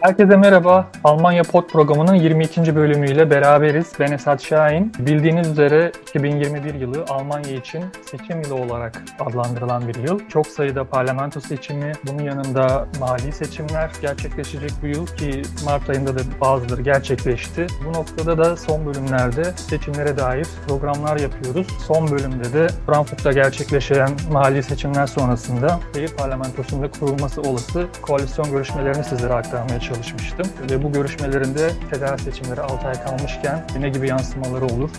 [0.00, 0.86] Herkese merhaba.
[1.04, 2.76] Almanya Pod programının 22.
[2.76, 3.92] bölümüyle beraberiz.
[4.00, 4.92] Ben Esat Şahin.
[4.98, 10.20] Bildiğiniz üzere 2021 yılı Almanya için seçim yılı olarak adlandırılan bir yıl.
[10.28, 16.20] Çok sayıda parlamento seçimi, bunun yanında mali seçimler gerçekleşecek bu yıl ki Mart ayında da
[16.40, 17.66] bazıları gerçekleşti.
[17.86, 21.66] Bu noktada da son bölümlerde seçimlere dair programlar yapıyoruz.
[21.86, 29.32] Son bölümde de Frankfurt'ta gerçekleşen mali seçimler sonrasında şehir parlamentosunda kurulması olası koalisyon görüşmelerini sizlere
[29.32, 30.46] aktarmaya çalışmıştım.
[30.70, 34.90] Ve bu görüşmelerinde federal seçimleri 6 ay kalmışken ne gibi yansımaları olur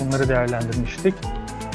[0.00, 1.14] bunları değerlendirmiştik.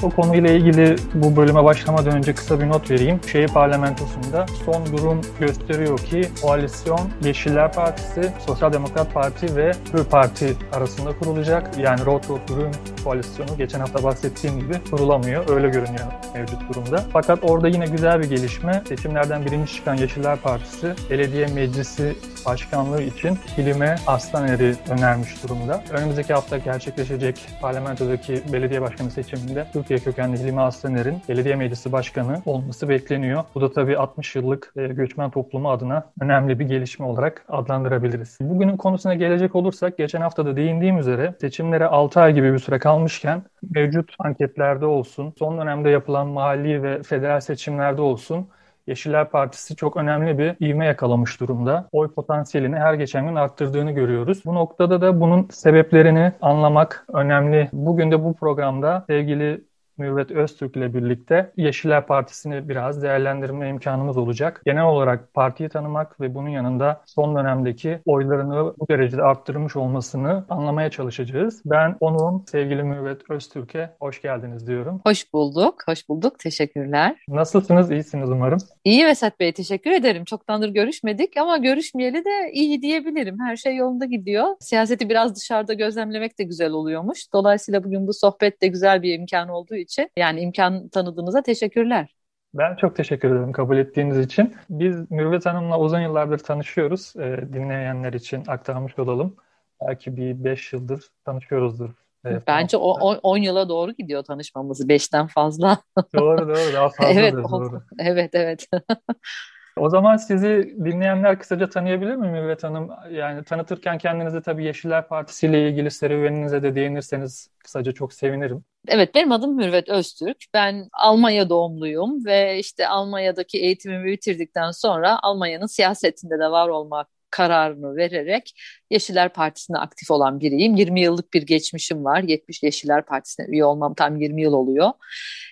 [0.03, 3.19] O konuyla ilgili bu bölüme başlamadan önce kısa bir not vereyim.
[3.31, 10.55] Şehir parlamentosunda son durum gösteriyor ki koalisyon Yeşiller Partisi, Sosyal Demokrat Parti ve Hür Parti
[10.73, 11.77] arasında kurulacak.
[11.77, 12.71] Yani Rot Rot Durum
[13.03, 15.49] koalisyonu geçen hafta bahsettiğim gibi kurulamıyor.
[15.49, 17.03] Öyle görünüyor mevcut durumda.
[17.13, 18.83] Fakat orada yine güzel bir gelişme.
[18.87, 22.15] Seçimlerden birinci çıkan Yeşiller Partisi belediye meclisi
[22.45, 25.83] başkanlığı için Hilime Aslaner'i önermiş durumda.
[25.91, 32.89] Önümüzdeki hafta gerçekleşecek parlamentodaki belediye başkanı seçiminde Türkiye kökenli Hilmi Aslaner'in belediye meclisi başkanı olması
[32.89, 33.43] bekleniyor.
[33.55, 38.37] Bu da tabii 60 yıllık e, göçmen toplumu adına önemli bir gelişme olarak adlandırabiliriz.
[38.41, 42.79] Bugünün konusuna gelecek olursak geçen hafta da değindiğim üzere seçimlere 6 ay gibi bir süre
[42.79, 48.47] kalmışken mevcut anketlerde olsun, son dönemde yapılan mahalli ve federal seçimlerde olsun
[48.87, 51.89] Yeşiller Partisi çok önemli bir ivme yakalamış durumda.
[51.91, 54.45] Oy potansiyelini her geçen gün arttırdığını görüyoruz.
[54.45, 57.69] Bu noktada da bunun sebeplerini anlamak önemli.
[57.73, 59.65] Bugün de bu programda sevgili
[59.97, 64.61] Mürvet Öztürk ile birlikte Yeşiller Partisi'ni biraz değerlendirme imkanımız olacak.
[64.65, 70.89] Genel olarak partiyi tanımak ve bunun yanında son dönemdeki oylarını bu derecede arttırmış olmasını anlamaya
[70.89, 71.61] çalışacağız.
[71.65, 75.01] Ben onun sevgili Mürvet Öztürk'e hoş geldiniz diyorum.
[75.05, 76.39] Hoş bulduk, hoş bulduk.
[76.39, 77.15] Teşekkürler.
[77.27, 77.91] Nasılsınız?
[77.91, 78.59] İyisiniz umarım.
[78.83, 80.25] İyi Vesat Bey, teşekkür ederim.
[80.25, 83.37] Çoktandır görüşmedik ama görüşmeyeli de iyi diyebilirim.
[83.39, 84.45] Her şey yolunda gidiyor.
[84.59, 87.33] Siyaseti biraz dışarıda gözlemlemek de güzel oluyormuş.
[87.33, 92.15] Dolayısıyla bugün bu sohbet de güzel bir imkan olduğu için yani imkan tanıdığınıza teşekkürler.
[92.53, 94.55] Ben çok teşekkür ederim kabul ettiğiniz için.
[94.69, 97.13] Biz Mürvet Hanım'la uzun yıllardır tanışıyoruz.
[97.15, 99.35] Ee, dinleyenler için aktarmış olalım.
[99.81, 101.89] Belki bir beş yıldır tanışıyoruzdur.
[102.25, 104.89] Ee, Bence o 10 yıla doğru gidiyor tanışmamız.
[104.89, 105.77] Beşten fazla.
[106.15, 107.83] doğru doğru daha fazla evet, doğru.
[107.99, 108.67] Evet evet.
[109.77, 112.89] O zaman sizi dinleyenler kısaca tanıyabilir mi Mürvet Hanım?
[113.11, 118.65] Yani tanıtırken kendinizi tabii Yeşiller Partisi ile ilgili serüveninize de değinirseniz kısaca çok sevinirim.
[118.87, 120.37] Evet benim adım Mürvet Öztürk.
[120.53, 127.95] Ben Almanya doğumluyum ve işte Almanya'daki eğitimimi bitirdikten sonra Almanya'nın siyasetinde de var olmak kararını
[127.95, 128.53] vererek
[128.91, 130.75] Yeşiller Partisi'ne aktif olan biriyim.
[130.75, 132.23] 20 yıllık bir geçmişim var.
[132.23, 134.91] 70 Yeşiller Partisi'ne üye olmam tam 20 yıl oluyor.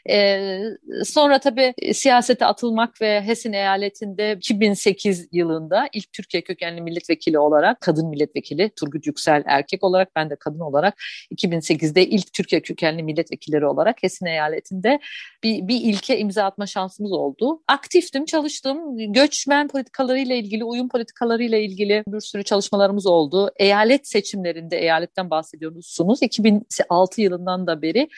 [0.10, 0.62] Ee,
[1.06, 8.08] sonra tabii siyasete atılmak ve Hessen eyaletinde 2008 yılında ilk Türkiye kökenli milletvekili olarak kadın
[8.08, 10.94] milletvekili Turgut Yüksel erkek olarak ben de kadın olarak
[11.36, 15.00] 2008'de ilk Türkiye kökenli milletvekilleri olarak Hessen eyaletinde
[15.44, 17.62] bir, bir ilke imza atma şansımız oldu.
[17.68, 18.98] Aktiftim, çalıştım.
[19.14, 23.23] Göçmen politikalarıyla ilgili, uyum politikalarıyla ilgili bir sürü çalışmalarımız oldu.
[23.58, 26.22] Eyalet seçimlerinde, eyaletten bahsediyorsunuz.
[26.22, 28.10] 2006 yılından da beri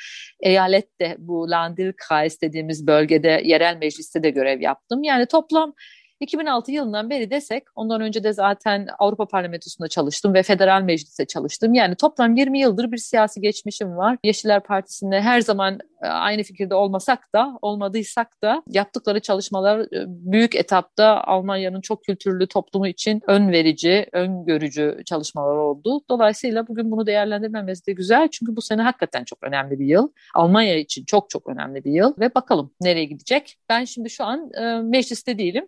[0.42, 5.04] eyalette bu Landkreis dediğimiz bölgede yerel mecliste de görev yaptım.
[5.04, 5.74] Yani toplam
[6.20, 11.74] 2006 yılından beri desek, ondan önce de zaten Avrupa Parlamentosu'nda çalıştım ve Federal Meclis'te çalıştım.
[11.74, 14.18] Yani toplam 20 yıldır bir siyasi geçmişim var.
[14.24, 20.56] Yeşiller Partisi'nde her zaman e, aynı fikirde olmasak da, olmadıysak da yaptıkları çalışmalar e, büyük
[20.56, 26.02] etapta Almanya'nın çok kültürlü toplumu için ön verici, öngörücü çalışmalar oldu.
[26.10, 28.28] Dolayısıyla bugün bunu değerlendirmemiz de güzel.
[28.28, 30.10] Çünkü bu sene hakikaten çok önemli bir yıl.
[30.36, 33.58] Almanya için çok çok önemli bir yıl ve bakalım nereye gidecek.
[33.70, 35.68] Ben şimdi şu an e, mecliste değilim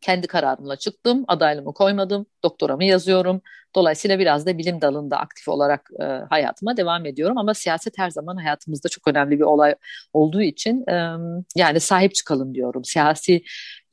[0.00, 3.42] kendi kararımla çıktım, adaylığımı koymadım, doktoramı yazıyorum.
[3.74, 7.38] Dolayısıyla biraz da bilim dalında aktif olarak e, hayatıma devam ediyorum.
[7.38, 9.74] Ama siyaset her zaman hayatımızda çok önemli bir olay
[10.12, 11.16] olduğu için e,
[11.56, 12.84] yani sahip çıkalım diyorum.
[12.84, 13.42] Siyasi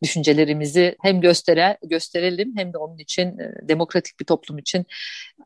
[0.04, 4.86] düşüncelerimizi hem göstere, gösterelim hem de onun için e, demokratik bir toplum için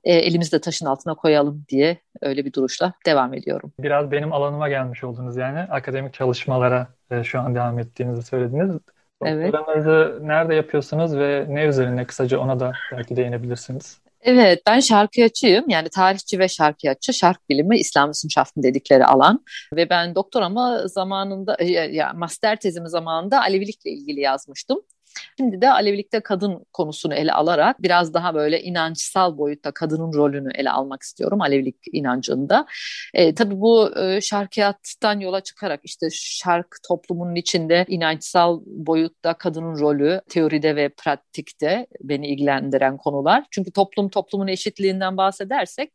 [0.04, 3.74] e, elimizde taşın altına koyalım diye öyle bir duruşla devam ediyorum.
[3.80, 8.76] Biraz benim alanıma gelmiş oldunuz yani akademik çalışmalara e, şu an devam ettiğinizi söylediniz.
[9.26, 9.54] Evet.
[10.22, 13.98] Nerede yapıyorsunuz ve ne üzerine kısaca ona da belki değinebilirsiniz.
[14.22, 15.70] Evet, ben şarkıyatçıyım.
[15.70, 19.46] Yani tarihçi ve şarkıyatçı, şark bilimi, İslam Wissenschaften dedikleri alan.
[19.76, 21.58] Ve ben doktoramı zamanında,
[21.92, 24.82] ya master tezimi zamanında Alevilikle ilgili yazmıştım.
[25.40, 30.72] Şimdi de Alevilikte kadın konusunu ele alarak biraz daha böyle inançsal boyutta kadının rolünü ele
[30.72, 32.66] almak istiyorum Alevilik inancında.
[33.14, 40.22] E, tabii bu e, şarkiyattan yola çıkarak işte şark toplumunun içinde inançsal boyutta kadının rolü
[40.30, 43.46] teoride ve pratikte beni ilgilendiren konular.
[43.52, 45.94] Çünkü toplum toplumun eşitliğinden bahsedersek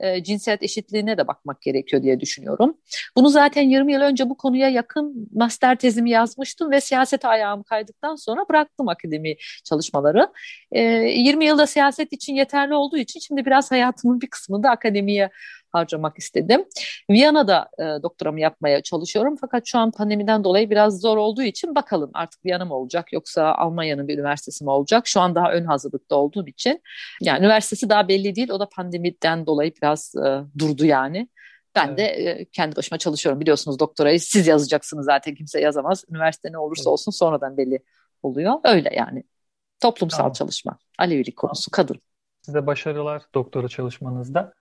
[0.00, 2.76] e, cinsiyet eşitliğine de bakmak gerekiyor diye düşünüyorum.
[3.16, 8.14] Bunu zaten 20 yıl önce bu konuya yakın master tezimi yazmıştım ve siyasete ayağım kaydıktan
[8.16, 10.28] sonra bıraktım akademi çalışmaları.
[10.72, 15.30] E, 20 yılda siyaset için yeterli olduğu için şimdi biraz hayatımın bir kısmını da akademiye
[15.74, 16.64] harcamak istedim.
[17.10, 22.10] Viyana'da e, doktoramı yapmaya çalışıyorum fakat şu an pandemiden dolayı biraz zor olduğu için bakalım
[22.14, 25.06] artık Viyana mı olacak yoksa Almanya'nın bir üniversitesi mi olacak?
[25.06, 26.82] Şu an daha ön hazırlıkta olduğum için
[27.20, 31.28] yani üniversitesi daha belli değil o da pandemiden dolayı biraz e, durdu yani.
[31.74, 31.98] Ben evet.
[31.98, 36.04] de e, kendi başıma çalışıyorum biliyorsunuz doktorayı siz yazacaksınız zaten kimse yazamaz.
[36.10, 36.92] Üniversite ne olursa evet.
[36.92, 37.78] olsun sonradan belli
[38.22, 39.24] oluyor öyle yani.
[39.80, 40.32] Toplumsal tamam.
[40.32, 42.00] çalışma, Alevilik konusu, kadın.
[42.42, 44.52] Size başarılar doktora çalışmanızda.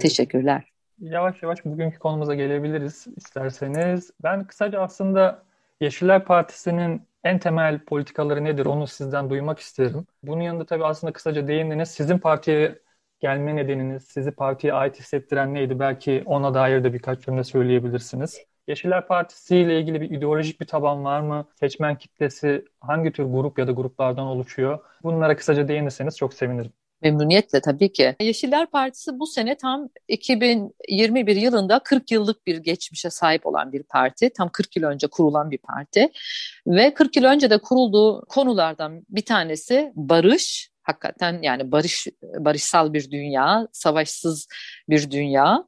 [0.00, 0.72] Teşekkürler.
[1.00, 4.10] Yavaş yavaş bugünkü konumuza gelebiliriz isterseniz.
[4.22, 5.42] Ben kısaca aslında
[5.80, 10.06] Yeşiller Partisi'nin en temel politikaları nedir onu sizden duymak isterim.
[10.22, 11.90] Bunun yanında tabii aslında kısaca değindiniz.
[11.90, 12.78] Sizin partiye
[13.20, 15.78] gelme nedeniniz, sizi partiye ait hissettiren neydi?
[15.78, 18.40] Belki ona dair de birkaç cümle söyleyebilirsiniz.
[18.68, 21.46] Yeşiller Partisi ile ilgili bir ideolojik bir taban var mı?
[21.60, 24.78] Seçmen kitlesi hangi tür grup ya da gruplardan oluşuyor?
[25.02, 26.72] Bunlara kısaca değinirseniz çok sevinirim.
[27.02, 28.16] Memnuniyetle tabii ki.
[28.20, 34.30] Yeşiller Partisi bu sene tam 2021 yılında 40 yıllık bir geçmişe sahip olan bir parti.
[34.36, 36.08] Tam 40 yıl önce kurulan bir parti.
[36.66, 40.70] Ve 40 yıl önce de kurulduğu konulardan bir tanesi barış.
[40.82, 44.48] Hakikaten yani barış barışsal bir dünya, savaşsız
[44.88, 45.64] bir dünya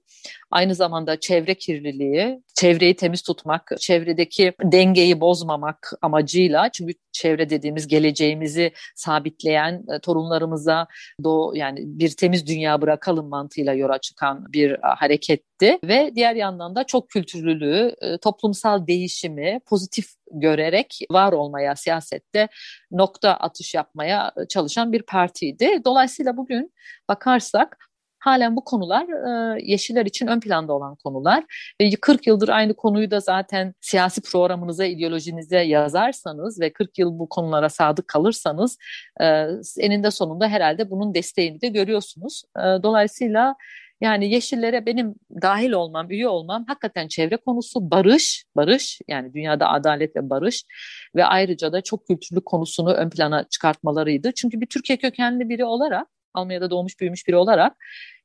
[0.51, 8.73] Aynı zamanda çevre kirliliği, çevreyi temiz tutmak, çevredeki dengeyi bozmamak amacıyla çünkü çevre dediğimiz geleceğimizi
[8.95, 10.87] sabitleyen e, torunlarımıza
[11.25, 16.75] do yani bir temiz dünya bırakalım mantığıyla yola çıkan bir e, hareketti ve diğer yandan
[16.75, 22.49] da çok kültürlülüğü, e, toplumsal değişimi pozitif görerek var olmaya siyasette
[22.91, 25.81] nokta atış yapmaya çalışan bir partiydi.
[25.85, 26.73] Dolayısıyla bugün
[27.09, 27.90] bakarsak
[28.21, 29.07] halen bu konular
[29.57, 31.45] e, Yeşiller için ön planda olan konular.
[31.81, 37.29] Ve 40 yıldır aynı konuyu da zaten siyasi programınıza, ideolojinize yazarsanız ve 40 yıl bu
[37.29, 38.79] konulara sadık kalırsanız
[39.21, 39.47] e,
[39.81, 42.43] eninde sonunda herhalde bunun desteğini de görüyorsunuz.
[42.57, 43.57] E, dolayısıyla
[44.01, 50.17] yani yeşillere benim dahil olmam, üye olmam hakikaten çevre konusu barış, barış yani dünyada adalet
[50.17, 50.65] ve barış
[51.17, 54.33] ve ayrıca da çok kültürlü konusunu ön plana çıkartmalarıydı.
[54.33, 57.77] Çünkü bir Türkiye kökenli biri olarak Almanya'da doğmuş büyümüş biri olarak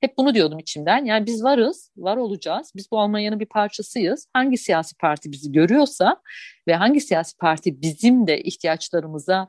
[0.01, 1.05] hep bunu diyordum içimden.
[1.05, 2.71] Yani biz varız, var olacağız.
[2.75, 4.27] Biz bu Almanya'nın bir parçasıyız.
[4.33, 6.21] Hangi siyasi parti bizi görüyorsa
[6.67, 9.47] ve hangi siyasi parti bizim de ihtiyaçlarımıza,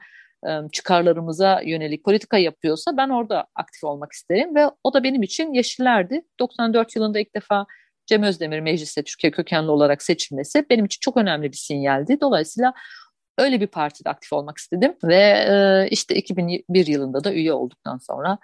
[0.72, 6.22] çıkarlarımıza yönelik politika yapıyorsa ben orada aktif olmak isterim ve o da benim için Yeşillerdi.
[6.40, 7.66] 94 yılında ilk defa
[8.06, 12.20] Cem Özdemir mecliste Türkiye kökenli olarak seçilmesi benim için çok önemli bir sinyaldi.
[12.20, 12.72] Dolayısıyla
[13.38, 18.38] Öyle bir partide aktif olmak istedim ve e, işte 2001 yılında da üye olduktan sonra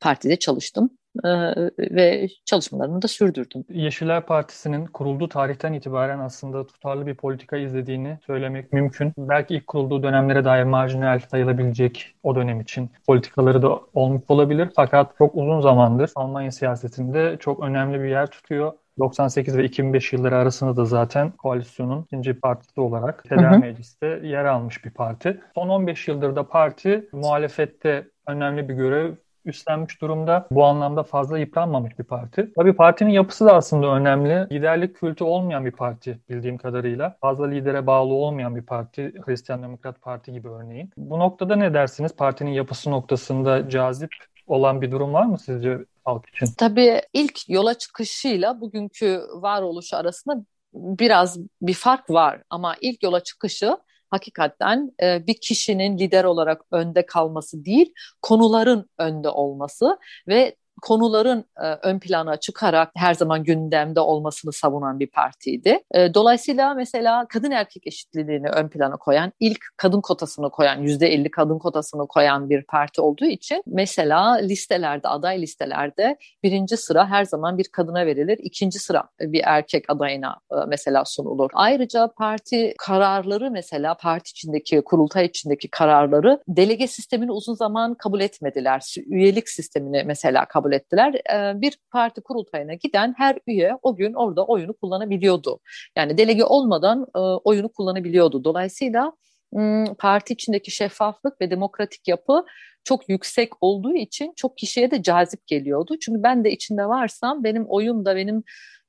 [0.00, 0.90] partide çalıştım
[1.24, 1.30] e,
[1.78, 3.64] ve çalışmalarımı da sürdürdüm.
[3.68, 9.12] Yeşiller Partisi'nin kurulduğu tarihten itibaren aslında tutarlı bir politika izlediğini söylemek mümkün.
[9.18, 14.68] Belki ilk kurulduğu dönemlere dair marjinal sayılabilecek o dönem için politikaları da olmuş olabilir.
[14.76, 18.72] Fakat çok uzun zamandır Almanya siyasetinde çok önemli bir yer tutuyor.
[18.98, 24.84] 98 ve 2005 yılları arasında da zaten koalisyonun ikinci partisi olarak Federal Meclis'te yer almış
[24.84, 25.40] bir parti.
[25.54, 30.46] Son 15 yıldır da parti muhalefette önemli bir görev üstlenmiş durumda.
[30.50, 32.52] Bu anlamda fazla yıpranmamış bir parti.
[32.56, 34.46] Tabii partinin yapısı da aslında önemli.
[34.52, 37.16] Liderlik kültü olmayan bir parti bildiğim kadarıyla.
[37.20, 39.12] Fazla lidere bağlı olmayan bir parti.
[39.26, 40.90] Hristiyan Demokrat Parti gibi örneğin.
[40.96, 42.16] Bu noktada ne dersiniz?
[42.16, 44.10] Partinin yapısı noktasında cazip
[44.46, 46.46] olan bir durum var mı sizce halk için?
[46.58, 53.76] Tabii ilk yola çıkışıyla bugünkü varoluşu arasında biraz bir fark var ama ilk yola çıkışı
[54.10, 59.98] hakikaten e, bir kişinin lider olarak önde kalması değil, konuların önde olması
[60.28, 65.80] ve konuların e, ön plana çıkarak her zaman gündemde olmasını savunan bir partiydi.
[65.94, 71.30] E, dolayısıyla mesela kadın erkek eşitliğini ön plana koyan, ilk kadın kotasını koyan, yüzde elli
[71.30, 77.58] kadın kotasını koyan bir parti olduğu için mesela listelerde, aday listelerde birinci sıra her zaman
[77.58, 81.50] bir kadına verilir, ikinci sıra bir erkek adayına e, mesela sunulur.
[81.54, 88.94] Ayrıca parti kararları mesela parti içindeki, kurultay içindeki kararları delege sistemini uzun zaman kabul etmediler.
[89.06, 91.14] Üyelik sistemini mesela kabul kabul ettiler.
[91.14, 95.60] Ee, bir parti kurultayına giden her üye o gün orada oyunu kullanabiliyordu.
[95.96, 98.44] Yani delege olmadan e, oyunu kullanabiliyordu.
[98.44, 99.12] Dolayısıyla
[99.52, 102.44] hmm, parti içindeki şeffaflık ve demokratik yapı
[102.84, 105.96] çok yüksek olduğu için çok kişiye de cazip geliyordu.
[106.00, 108.42] Çünkü ben de içinde varsam benim oyum da benim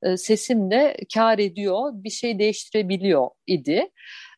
[0.04, 3.90] e, sesim de kar ediyor, bir şey değiştirebiliyor idi.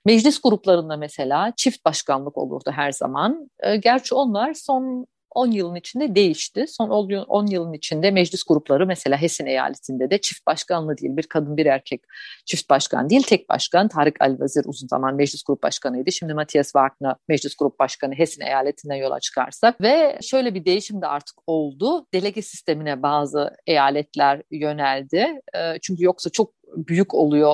[0.06, 3.50] Meclis gruplarında mesela çift başkanlık olurdu her zaman.
[3.60, 6.66] E, gerçi onlar son 10 yılın içinde değişti.
[6.68, 11.18] Son 10 yılın içinde meclis grupları mesela Hessen eyaletinde de çift başkanlı değil.
[11.18, 12.02] Bir kadın bir erkek
[12.46, 13.88] çift başkan değil tek başkan.
[13.88, 16.12] Tarık Alvazir uzun zaman meclis grup başkanıydı.
[16.12, 19.82] Şimdi Matthias Wagner meclis grup başkanı Hessen eyaletinden yola çıkarsak.
[19.82, 22.06] Ve şöyle bir değişim de artık oldu.
[22.14, 25.42] Delege sistemine bazı eyaletler yöneldi.
[25.82, 27.54] Çünkü yoksa çok büyük oluyor,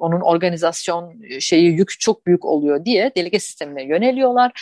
[0.00, 4.52] onun organizasyon şeyi yük çok büyük oluyor diye delege sistemine yöneliyorlar.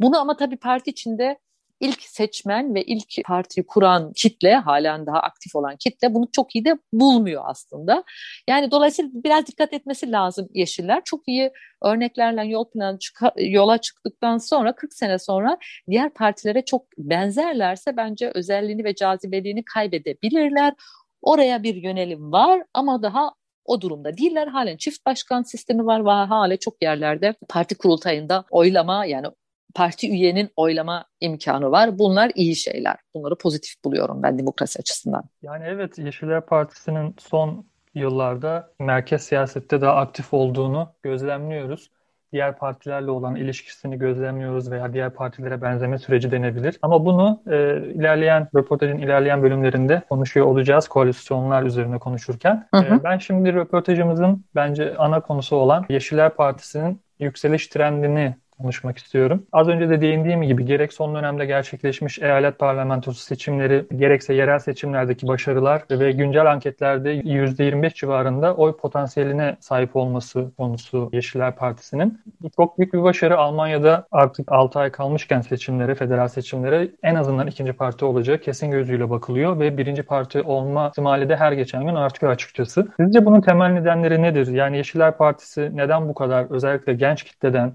[0.00, 1.38] Bunu ama tabii parti içinde
[1.82, 6.64] ilk seçmen ve ilk partiyi kuran kitle, halen daha aktif olan kitle bunu çok iyi
[6.64, 8.04] de bulmuyor aslında.
[8.48, 11.02] Yani dolayısıyla biraz dikkat etmesi lazım Yeşiller.
[11.04, 11.50] Çok iyi
[11.82, 12.98] örneklerle yol planı
[13.36, 15.58] yola çıktıktan sonra 40 sene sonra
[15.90, 20.74] diğer partilere çok benzerlerse bence özelliğini ve cazibeliğini kaybedebilirler.
[21.22, 23.32] Oraya bir yönelim var ama daha
[23.64, 24.46] o durumda değiller.
[24.46, 29.26] Halen çift başkan sistemi var ve hala çok yerlerde parti kurultayında oylama yani
[29.74, 31.98] parti üyenin oylama imkanı var.
[31.98, 32.96] Bunlar iyi şeyler.
[33.14, 35.24] Bunları pozitif buluyorum ben demokrasi açısından.
[35.42, 41.90] Yani evet Yeşiller Partisi'nin son yıllarda merkez siyasette daha aktif olduğunu gözlemliyoruz.
[42.32, 46.78] Diğer partilerle olan ilişkisini gözlemliyoruz veya diğer partilere benzeme süreci denebilir.
[46.82, 47.54] Ama bunu e,
[47.94, 52.68] ilerleyen röportajın ilerleyen bölümlerinde konuşuyor olacağız koalisyonlar üzerine konuşurken.
[52.74, 52.94] Hı hı.
[52.94, 59.46] E, ben şimdi röportajımızın bence ana konusu olan Yeşiller Partisi'nin yükseliş trendini konuşmak istiyorum.
[59.52, 65.28] Az önce de değindiğim gibi gerek son dönemde gerçekleşmiş eyalet parlamentosu seçimleri, gerekse yerel seçimlerdeki
[65.28, 72.20] başarılar ve güncel anketlerde %25 civarında oy potansiyeline sahip olması konusu Yeşiller Partisi'nin.
[72.56, 77.72] Çok büyük bir başarı Almanya'da artık 6 ay kalmışken seçimlere, federal seçimlere en azından ikinci
[77.72, 82.32] parti olacak kesin gözüyle bakılıyor ve birinci parti olma ihtimali de her geçen gün artıyor
[82.32, 82.88] açıkçası.
[82.96, 84.46] Sizce bunun temel nedenleri nedir?
[84.46, 87.72] Yani Yeşiller Partisi neden bu kadar özellikle genç kitleden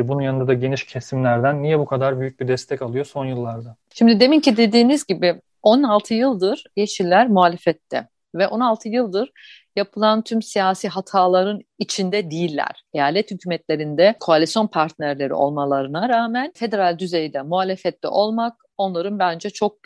[0.00, 3.76] ve bunun yanında da geniş kesimlerden niye bu kadar büyük bir destek alıyor son yıllarda?
[3.94, 9.30] Şimdi deminki dediğiniz gibi 16 yıldır Yeşiller muhalefette ve 16 yıldır
[9.76, 12.84] yapılan tüm siyasi hataların içinde değiller.
[12.94, 19.76] Eyalet hükümetlerinde koalisyon partnerleri olmalarına rağmen federal düzeyde muhalefette olmak onların bence çok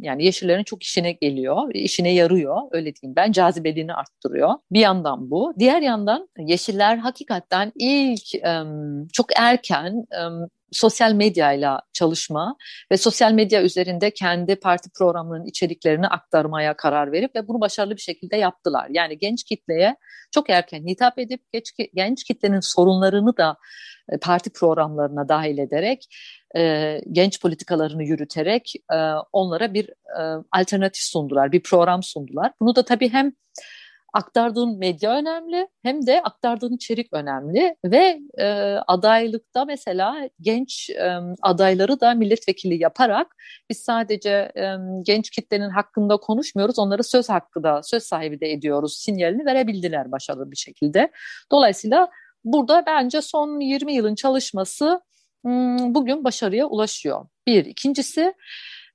[0.00, 4.54] yani yeşillerin çok işine geliyor, işine yarıyor öyle diyeyim ben cazibeliğini arttırıyor.
[4.70, 5.54] Bir yandan bu.
[5.58, 8.24] Diğer yandan yeşiller hakikaten ilk
[9.12, 10.06] çok erken
[10.72, 12.56] sosyal medyayla çalışma
[12.92, 18.00] ve sosyal medya üzerinde kendi parti programlarının içeriklerini aktarmaya karar verip ve bunu başarılı bir
[18.00, 18.86] şekilde yaptılar.
[18.90, 19.96] Yani genç kitleye
[20.30, 21.42] çok erken hitap edip
[21.94, 23.56] genç, kitlenin sorunlarını da
[24.12, 26.06] e, parti programlarına dahil ederek
[26.56, 28.96] e, genç politikalarını yürüterek e,
[29.32, 32.52] onlara bir e, alternatif sundular, bir program sundular.
[32.60, 33.32] Bunu da tabii hem
[34.12, 38.46] aktardığın medya önemli hem de aktardığın içerik önemli ve e,
[38.86, 43.36] adaylıkta mesela genç e, adayları da milletvekili yaparak
[43.70, 48.96] biz sadece e, genç kitlenin hakkında konuşmuyoruz onları söz hakkı da söz sahibi de ediyoruz
[48.98, 51.10] sinyalini verebildiler başarılı bir şekilde.
[51.52, 52.08] Dolayısıyla
[52.44, 55.00] burada bence son 20 yılın çalışması
[55.94, 57.26] bugün başarıya ulaşıyor.
[57.46, 57.64] Bir.
[57.64, 58.34] ikincisi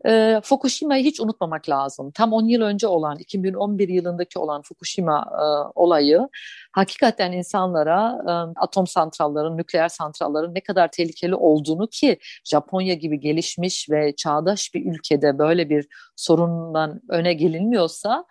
[0.06, 2.12] e, Fukushima'yı hiç unutmamak lazım.
[2.12, 5.46] Tam 10 yıl önce olan, 2011 yılındaki olan Fukushima e,
[5.76, 6.30] olayı
[6.72, 13.90] hakikaten insanlara e, atom santralların, nükleer santralların ne kadar tehlikeli olduğunu ki Japonya gibi gelişmiş
[13.90, 18.26] ve çağdaş bir ülkede böyle bir sorundan öne gelinmiyorsa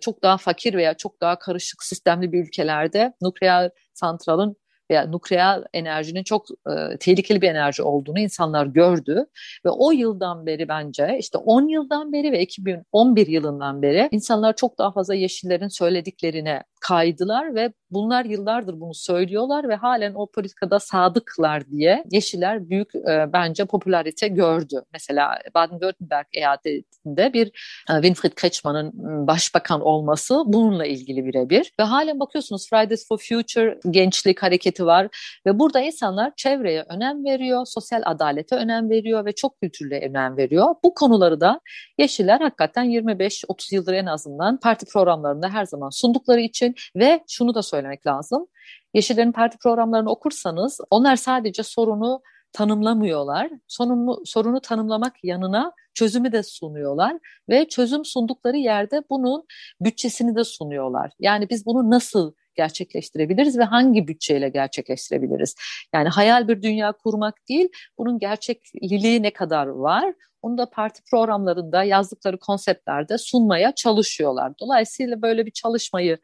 [0.00, 4.56] çok daha fakir veya çok daha karışık sistemli bir ülkelerde nükleer santralın
[4.90, 9.26] veya nukleer enerjinin çok e, tehlikeli bir enerji olduğunu insanlar gördü
[9.64, 14.78] ve o yıldan beri bence işte 10 yıldan beri ve 2011 yılından beri insanlar çok
[14.78, 21.70] daha fazla yeşillerin söylediklerine kaydılar ve bunlar yıllardır bunu söylüyorlar ve halen o politikada sadıklar
[21.70, 24.82] diye Yeşiller büyük e, bence popülarite gördü.
[24.92, 27.46] Mesela Baden-Württemberg eyaletinde bir
[27.90, 28.92] e, Winfried Kretschmann'ın
[29.26, 31.72] başbakan olması bununla ilgili birebir.
[31.80, 35.08] Ve halen bakıyorsunuz Fridays for Future gençlik hareketi var
[35.46, 40.74] ve burada insanlar çevreye önem veriyor, sosyal adalete önem veriyor ve çok kültürle önem veriyor.
[40.84, 41.60] Bu konuları da
[41.98, 47.62] Yeşiller hakikaten 25-30 yıldır en azından parti programlarında her zaman sundukları için ve şunu da
[47.62, 48.46] söylemek lazım.
[48.94, 52.22] Yeşillerin parti programlarını okursanız onlar sadece sorunu
[52.52, 53.50] tanımlamıyorlar.
[53.68, 57.18] Sorunu, sorunu tanımlamak yanına çözümü de sunuyorlar
[57.48, 59.46] ve çözüm sundukları yerde bunun
[59.80, 61.10] bütçesini de sunuyorlar.
[61.20, 65.54] Yani biz bunu nasıl gerçekleştirebiliriz ve hangi bütçeyle gerçekleştirebiliriz?
[65.94, 70.14] Yani hayal bir dünya kurmak değil, bunun gerçekliliği ne kadar var?
[70.42, 74.52] Onu da parti programlarında yazdıkları konseptlerde sunmaya çalışıyorlar.
[74.60, 76.18] Dolayısıyla böyle bir çalışmayı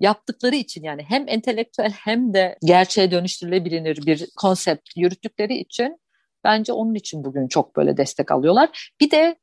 [0.00, 6.00] yaptıkları için yani hem entelektüel hem de gerçeğe dönüştürülebilir bir konsept yürüttükleri için
[6.44, 8.90] bence onun için bugün çok böyle destek alıyorlar.
[9.00, 9.36] Bir de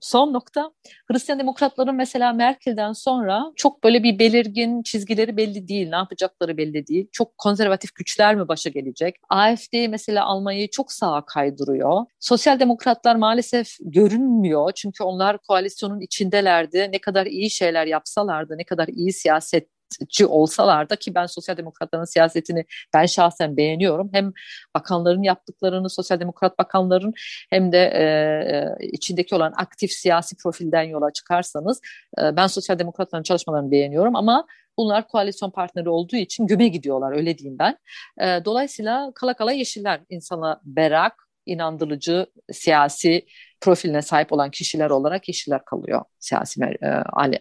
[0.00, 0.70] Son nokta
[1.10, 5.88] Hristiyan demokratların mesela Merkel'den sonra çok böyle bir belirgin çizgileri belli değil.
[5.88, 7.08] Ne yapacakları belli değil.
[7.12, 9.16] Çok konservatif güçler mi başa gelecek?
[9.28, 12.04] AFD mesela Almanya'yı çok sağa kaydırıyor.
[12.20, 14.72] Sosyal demokratlar maalesef görünmüyor.
[14.74, 16.88] Çünkü onlar koalisyonun içindelerdi.
[16.92, 21.56] Ne kadar iyi şeyler yapsalardı, ne kadar iyi siyaset siyasetçi olsalar da ki ben sosyal
[21.56, 22.64] demokratların siyasetini
[22.94, 24.10] ben şahsen beğeniyorum.
[24.12, 24.32] Hem
[24.74, 27.14] bakanların yaptıklarını, sosyal demokrat bakanların
[27.50, 31.80] hem de e, e, içindeki olan aktif siyasi profilden yola çıkarsanız
[32.18, 34.46] e, ben sosyal demokratların çalışmalarını beğeniyorum ama
[34.78, 37.78] bunlar koalisyon partneri olduğu için güme gidiyorlar öyle diyeyim ben.
[38.20, 41.12] E, dolayısıyla kala kala yeşiller insana berak,
[41.46, 43.26] inandırıcı siyasi
[43.60, 46.86] profiline sahip olan kişiler olarak yeşiller kalıyor siyasi e,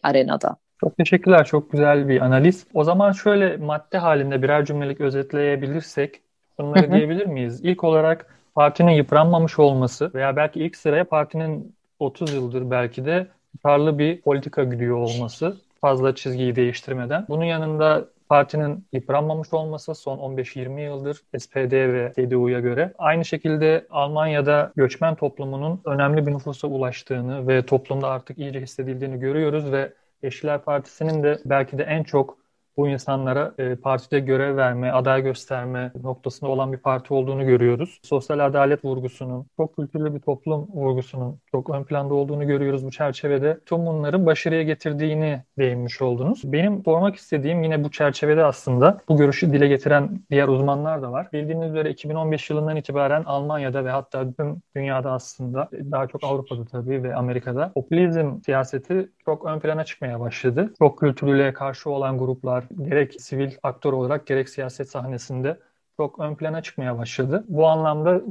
[0.04, 0.65] arenada.
[0.80, 1.46] Çok teşekkürler.
[1.46, 2.68] Çok güzel bir analiz.
[2.74, 6.22] O zaman şöyle madde halinde birer cümlelik özetleyebilirsek
[6.60, 7.62] bunları diyebilir miyiz?
[7.64, 14.00] İlk olarak partinin yıpranmamış olması veya belki ilk sıraya partinin 30 yıldır belki de tutarlı
[14.00, 17.26] bir politika gidiyor olması fazla çizgiyi değiştirmeden.
[17.30, 22.94] Bunun yanında partinin yıpranmamış olması son 15-20 yıldır SPD ve CDU'ya göre.
[22.98, 29.72] Aynı şekilde Almanya'da göçmen toplumunun önemli bir nüfusa ulaştığını ve toplumda artık iyice hissedildiğini görüyoruz
[29.72, 29.94] ve
[30.24, 32.46] Yeşiller Partisi'nin de belki de en çok
[32.78, 38.00] bu insanlara e, partide görev verme, aday gösterme noktasında olan bir parti olduğunu görüyoruz.
[38.04, 43.60] Sosyal adalet vurgusunun, çok kültürlü bir toplum vurgusunun çok ön planda olduğunu görüyoruz bu çerçevede.
[43.66, 46.42] Tüm bunların başarıya getirdiğini değinmiş oldunuz.
[46.46, 51.28] Benim sormak istediğim yine bu çerçevede aslında bu görüşü dile getiren diğer uzmanlar da var.
[51.34, 57.04] Bildiğiniz üzere 2015 yılından itibaren Almanya'da ve hatta tüm dünyada aslında daha çok Avrupa'da tabii
[57.04, 60.74] ve Amerika'da popülizm siyaseti çok ön plana çıkmaya başladı.
[60.80, 65.60] Çok kültürlüğe karşı olan gruplar, gerek sivil aktör olarak gerek siyaset sahnesinde
[65.98, 67.46] çok ön plana çıkmaya başladı.
[67.48, 68.22] Bu anlamda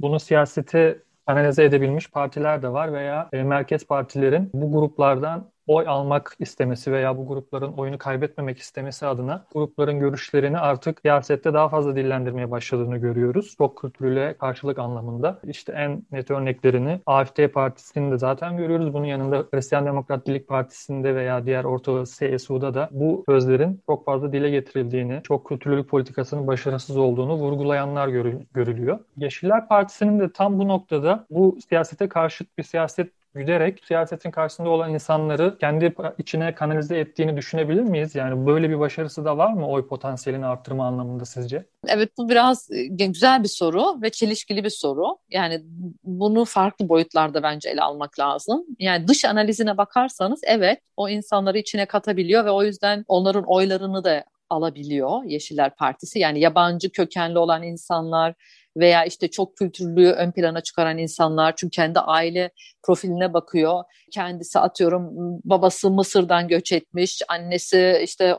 [0.00, 6.36] bunu siyasete analize edebilmiş partiler de var veya e, merkez partilerin bu gruplardan oy almak
[6.38, 12.50] istemesi veya bu grupların oyunu kaybetmemek istemesi adına grupların görüşlerini artık siyasette daha fazla dillendirmeye
[12.50, 13.54] başladığını görüyoruz.
[13.58, 15.40] Çok kültürüyle karşılık anlamında.
[15.44, 18.94] İşte en net örneklerini AFD Partisi'nde de zaten görüyoruz.
[18.94, 24.32] Bunun yanında Hristiyan Demokrat Birlik Partisi'nde veya diğer Orta CSU'da da bu sözlerin çok fazla
[24.32, 28.08] dile getirildiğini, çok kültürlülük politikasının başarısız olduğunu vurgulayanlar
[28.54, 28.98] görülüyor.
[29.16, 34.94] Yeşiller Partisi'nin de tam bu noktada bu siyasete karşıt bir siyaset güderek siyasetin karşısında olan
[34.94, 38.14] insanları kendi içine kanalize ettiğini düşünebilir miyiz?
[38.14, 41.66] Yani böyle bir başarısı da var mı oy potansiyelini arttırma anlamında sizce?
[41.88, 45.18] Evet bu biraz e, güzel bir soru ve çelişkili bir soru.
[45.30, 45.60] Yani
[46.02, 48.64] bunu farklı boyutlarda bence ele almak lazım.
[48.78, 54.24] Yani dış analizine bakarsanız evet o insanları içine katabiliyor ve o yüzden onların oylarını da
[54.50, 56.18] alabiliyor Yeşiller Partisi.
[56.18, 58.34] Yani yabancı kökenli olan insanlar
[58.78, 62.50] veya işte çok kültürlüğü ön plana çıkaran insanlar çünkü kendi aile
[62.82, 63.84] profiline bakıyor.
[64.12, 65.10] Kendisi atıyorum
[65.44, 68.34] babası Mısır'dan göç etmiş, annesi işte e,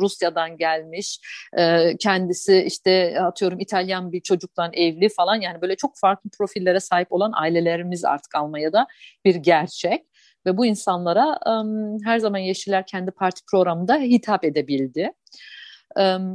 [0.00, 1.20] Rusya'dan gelmiş,
[1.58, 7.12] e, kendisi işte atıyorum İtalyan bir çocuktan evli falan yani böyle çok farklı profillere sahip
[7.12, 8.86] olan ailelerimiz artık Almanya'da
[9.24, 10.04] bir gerçek
[10.46, 11.38] ve bu insanlara
[12.04, 15.10] her zaman Yeşiller kendi parti programında hitap edebildi.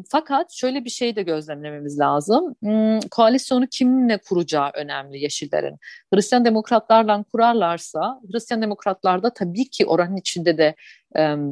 [0.10, 2.56] Fakat şöyle bir şey de gözlemlememiz lazım.
[2.63, 5.78] Hmm, koalisyonu kiminle kuracağı önemli Yeşillerin.
[6.13, 10.76] Hristiyan demokratlarla kurarlarsa, Hristiyan demokratlarda tabii ki oranın içinde de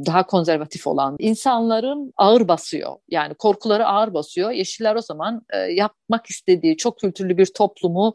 [0.06, 2.96] daha konservatif olan insanların ağır basıyor.
[3.10, 4.52] Yani korkuları ağır basıyor.
[4.52, 8.14] Yeşiller o zaman yapmak istediği çok kültürlü bir toplumu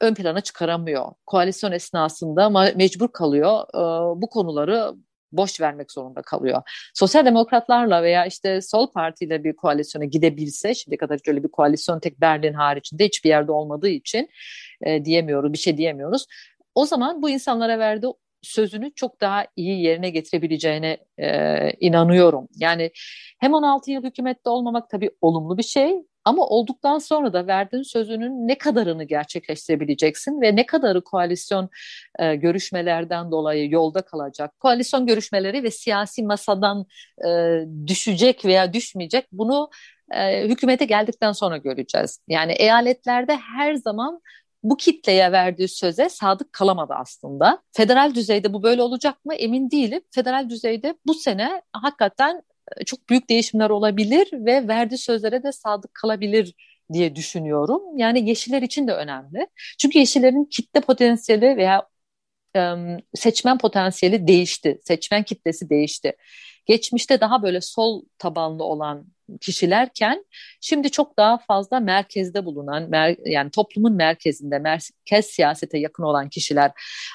[0.00, 1.06] ön plana çıkaramıyor.
[1.26, 3.64] Koalisyon esnasında mecbur kalıyor
[4.22, 4.94] bu konuları
[5.32, 6.62] boş vermek zorunda kalıyor.
[6.94, 12.20] Sosyal demokratlarla veya işte sol partiyle bir koalisyona gidebilse, şimdi kadar öyle bir koalisyon tek
[12.20, 14.28] Berlin haricinde hiçbir yerde olmadığı için
[14.82, 16.26] e, diyemiyoruz, bir şey diyemiyoruz.
[16.74, 18.12] O zaman bu insanlara verdiği
[18.42, 22.48] sözünü çok daha iyi yerine getirebileceğine e, inanıyorum.
[22.56, 22.90] Yani
[23.38, 28.48] hem 16 yıl hükümette olmamak tabii olumlu bir şey ama olduktan sonra da verdiğin sözünün
[28.48, 31.68] ne kadarını gerçekleştirebileceksin ve ne kadarı koalisyon
[32.18, 34.60] e, görüşmelerden dolayı yolda kalacak.
[34.60, 36.86] Koalisyon görüşmeleri ve siyasi masadan
[37.26, 39.70] e, düşecek veya düşmeyecek bunu
[40.14, 42.20] e, hükümete geldikten sonra göreceğiz.
[42.28, 44.20] Yani eyaletlerde her zaman
[44.62, 47.62] bu kitleye verdiği söze sadık kalamadı aslında.
[47.72, 50.00] Federal düzeyde bu böyle olacak mı emin değilim.
[50.10, 52.42] Federal düzeyde bu sene hakikaten
[52.86, 56.54] çok büyük değişimler olabilir ve verdiği sözlere de sadık kalabilir
[56.92, 57.98] diye düşünüyorum.
[57.98, 59.46] Yani yeşiller için de önemli.
[59.78, 61.88] Çünkü yeşillerin kitle potansiyeli veya
[63.14, 64.80] seçmen potansiyeli değişti.
[64.84, 66.12] Seçmen kitlesi değişti.
[66.66, 69.06] Geçmişte daha böyle sol tabanlı olan
[69.40, 70.24] kişilerken
[70.60, 76.72] şimdi çok daha fazla merkezde bulunan mer yani toplumun merkezinde merkez siyasete yakın olan kişiler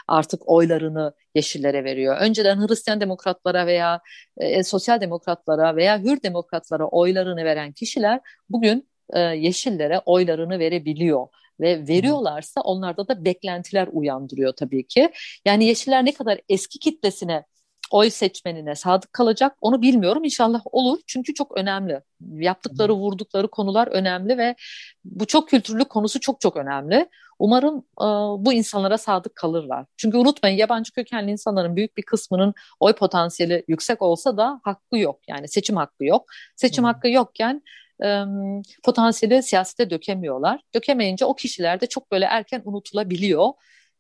[0.08, 2.18] artık oylarını yeşillere veriyor.
[2.20, 4.02] Önceden Hristiyan demokratlara veya
[4.38, 11.28] e, sosyal demokratlara veya hür demokratlara oylarını veren kişiler bugün e, yeşillere oylarını verebiliyor
[11.60, 15.12] ve veriyorlarsa onlarda da beklentiler uyandırıyor tabii ki.
[15.46, 17.46] Yani Yeşiller ne kadar eski kitlesine
[17.92, 20.24] oy seçmenine sadık kalacak onu bilmiyorum.
[20.24, 22.02] İnşallah olur çünkü çok önemli.
[22.22, 24.56] Yaptıkları, vurdukları konular önemli ve
[25.06, 27.10] bu çok kültürlü konusu çok çok önemli.
[27.40, 28.06] Umarım e,
[28.46, 29.86] bu insanlara sadık kalırlar.
[29.98, 35.20] Çünkü unutmayın yabancı kökenli insanların büyük bir kısmının oy potansiyeli yüksek olsa da hakkı yok.
[35.28, 36.26] Yani seçim hakkı yok.
[36.56, 36.94] Seçim hmm.
[36.94, 37.62] hakkı yokken
[38.04, 38.24] e,
[38.84, 40.62] potansiyeli siyasete dökemiyorlar.
[40.76, 43.50] Dökemeyince o kişiler de çok böyle erken unutulabiliyor.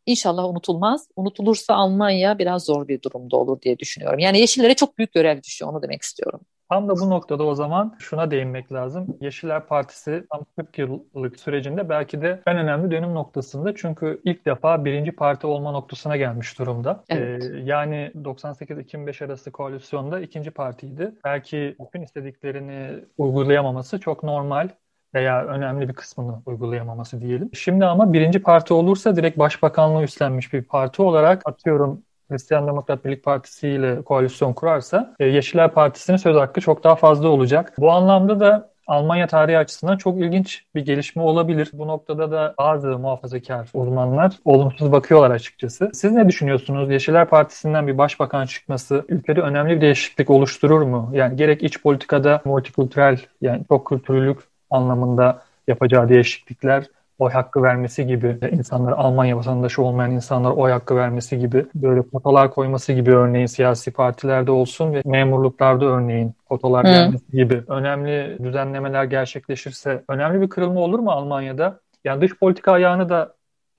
[0.05, 1.07] İnşallah unutulmaz.
[1.15, 4.19] Unutulursa Almanya biraz zor bir durumda olur diye düşünüyorum.
[4.19, 6.39] Yani Yeşillere çok büyük görev düşüyor onu demek istiyorum.
[6.69, 9.17] Tam da bu noktada o zaman şuna değinmek lazım.
[9.21, 13.75] Yeşiller Partisi tam 40 yıllık sürecinde belki de en önemli dönüm noktasında.
[13.75, 17.03] Çünkü ilk defa birinci parti olma noktasına gelmiş durumda.
[17.09, 17.43] Evet.
[17.43, 21.13] Ee, yani 98-2005 arası koalisyonda ikinci partiydi.
[21.25, 24.69] Belki bütün istediklerini uygulayamaması çok normal
[25.13, 27.49] veya önemli bir kısmını uygulayamaması diyelim.
[27.53, 33.23] Şimdi ama birinci parti olursa direkt başbakanlığı üstlenmiş bir parti olarak atıyorum Hristiyan Demokrat Birlik
[33.23, 37.73] Partisi ile koalisyon kurarsa e, Yeşiller Partisi'nin söz hakkı çok daha fazla olacak.
[37.77, 41.69] Bu anlamda da Almanya tarihi açısından çok ilginç bir gelişme olabilir.
[41.73, 45.89] Bu noktada da bazı muhafazakar uzmanlar olumsuz bakıyorlar açıkçası.
[45.93, 46.91] Siz ne düşünüyorsunuz?
[46.91, 51.11] Yeşiller Partisi'nden bir başbakan çıkması ülkede önemli bir değişiklik oluşturur mu?
[51.13, 56.85] Yani gerek iç politikada multikültürel yani çok kültürlülük anlamında yapacağı değişiklikler
[57.19, 62.51] oy hakkı vermesi gibi insanlar Almanya vatandaşı olmayan insanlar oy hakkı vermesi gibi böyle kotalar
[62.51, 70.03] koyması gibi örneğin siyasi partilerde olsun ve memurluklarda örneğin kotalar gelmesi gibi önemli düzenlemeler gerçekleşirse
[70.07, 71.79] önemli bir kırılma olur mu Almanya'da?
[72.03, 73.33] Yani dış politika ayağını da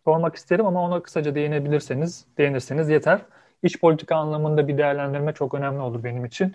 [0.04, 3.20] sormak isterim ama ona kısaca değinebilirseniz, değinirseniz yeter.
[3.62, 6.54] İç politika anlamında bir değerlendirme çok önemli olur benim için.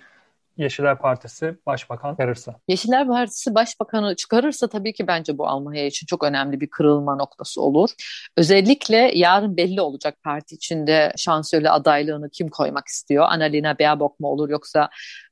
[0.60, 2.56] Yeşiller Partisi başbakan çıkarırsa.
[2.68, 7.62] Yeşiller Partisi başbakanı çıkarırsa tabii ki bence bu Almanya için çok önemli bir kırılma noktası
[7.62, 7.90] olur.
[8.38, 13.26] Özellikle yarın belli olacak parti içinde şansölye adaylığını kim koymak istiyor?
[13.30, 14.90] Annalena Baerbock mu olur yoksa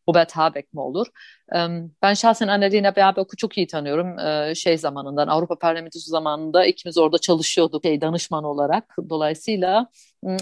[0.10, 1.08] Robert Habeck mi olur?
[2.02, 4.16] Ben şahsen Annalena Baerbock'u çok iyi tanıyorum.
[4.56, 8.96] Şey zamanından, Avrupa Parlamentosu zamanında ikimiz orada çalışıyorduk şey, danışman olarak.
[9.10, 9.88] Dolayısıyla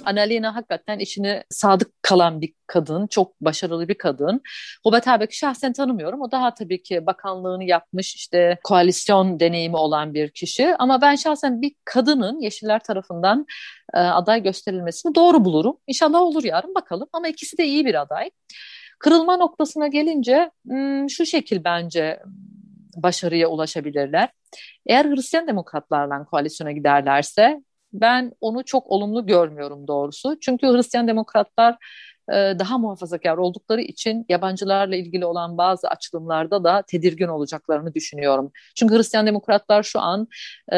[0.05, 4.41] Annalena hakikaten işini sadık kalan bir kadın, çok başarılı bir kadın.
[4.87, 6.21] Robert Habeck'i şahsen tanımıyorum.
[6.21, 10.75] O daha tabii ki bakanlığını yapmış, işte koalisyon deneyimi olan bir kişi.
[10.79, 13.45] Ama ben şahsen bir kadının Yeşiller tarafından
[13.93, 15.77] aday gösterilmesini doğru bulurum.
[15.87, 17.07] İnşallah olur yarın bakalım.
[17.13, 18.29] Ama ikisi de iyi bir aday.
[18.99, 22.19] Kırılma noktasına gelince hmm, şu şekil bence
[22.95, 24.29] başarıya ulaşabilirler.
[24.85, 27.61] Eğer Hristiyan demokratlarla koalisyona giderlerse
[27.93, 30.39] ben onu çok olumlu görmüyorum doğrusu.
[30.39, 31.77] Çünkü Hristiyan demokratlar
[32.29, 38.51] e, daha muhafazakar oldukları için yabancılarla ilgili olan bazı açılımlarda da tedirgin olacaklarını düşünüyorum.
[38.75, 40.27] Çünkü Hristiyan demokratlar şu an
[40.73, 40.77] e,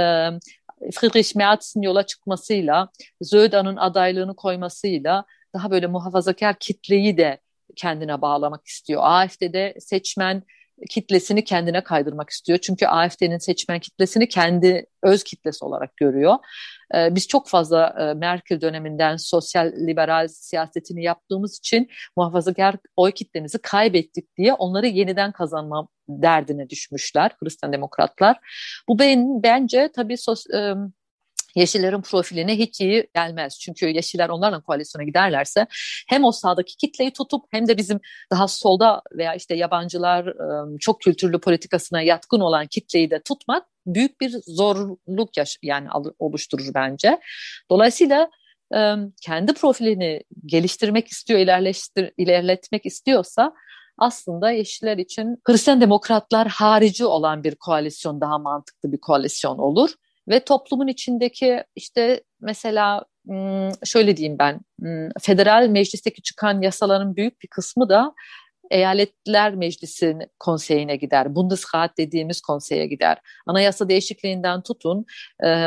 [0.93, 2.89] Friedrich Merz'in yola çıkmasıyla,
[3.21, 7.39] Söder'ın adaylığını koymasıyla daha böyle muhafazakar kitleyi de
[7.77, 9.01] kendine bağlamak istiyor.
[9.03, 10.43] AFD'de seçmen
[10.89, 12.59] kitlesini kendine kaydırmak istiyor.
[12.61, 16.35] Çünkü AFD'nin seçmen kitlesini kendi öz kitlesi olarak görüyor.
[16.95, 23.57] Ee, biz çok fazla e, Merkel döneminden sosyal liberal siyasetini yaptığımız için muhafazakar oy kitlemizi
[23.57, 28.37] kaybettik diye onları yeniden kazanma derdine düşmüşler Hristiyan demokratlar.
[28.89, 30.73] Bu ben, bence tabii sos, e,
[31.57, 33.59] Yeşillerin profiline hiç iyi gelmez.
[33.59, 35.67] Çünkü Yeşiller onlarla koalisyona giderlerse
[36.09, 37.99] hem o sağdaki kitleyi tutup hem de bizim
[38.31, 40.33] daha solda veya işte yabancılar
[40.79, 45.87] çok kültürlü politikasına yatkın olan kitleyi de tutmak büyük bir zorluk yaş yani
[46.19, 47.19] oluşturur bence.
[47.69, 48.29] Dolayısıyla
[49.21, 53.53] kendi profilini geliştirmek istiyor, ilerleştir, ilerletmek istiyorsa
[53.97, 59.89] aslında Yeşiller için Hristiyan Demokratlar harici olan bir koalisyon daha mantıklı bir koalisyon olur
[60.27, 63.05] ve toplumun içindeki işte mesela
[63.85, 64.59] şöyle diyeyim ben
[65.21, 68.13] federal meclisteki çıkan yasaların büyük bir kısmı da
[68.71, 71.35] Eyaletler Meclisi konseyine gider.
[71.35, 73.17] Bundesrat dediğimiz konseye gider.
[73.45, 75.05] Anayasa değişikliğinden tutun